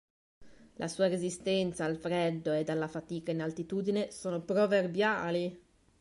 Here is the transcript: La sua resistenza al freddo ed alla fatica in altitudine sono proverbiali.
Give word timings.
La 0.77 0.87
sua 0.87 1.07
resistenza 1.09 1.85
al 1.85 1.95
freddo 1.95 2.53
ed 2.53 2.69
alla 2.69 2.87
fatica 2.87 3.29
in 3.29 3.39
altitudine 3.39 4.09
sono 4.09 4.41
proverbiali. 4.41 5.63